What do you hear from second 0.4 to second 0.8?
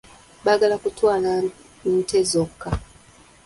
Baagala